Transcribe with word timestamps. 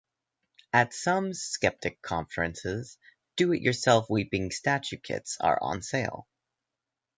At 0.73 0.95
some 0.95 1.31
skeptic 1.31 2.01
conferences, 2.01 2.97
"do 3.35 3.53
it 3.53 3.61
yourself 3.61 4.09
weeping 4.09 4.49
statue 4.49 4.97
kits" 4.97 5.37
are 5.39 5.59
on 5.61 5.83
sale. 5.83 6.27